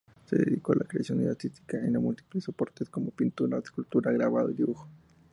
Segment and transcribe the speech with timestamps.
[0.25, 4.87] Se dedicó a la creación artística en múltiples soportes, como pintura, escultura, grabado, dibujo.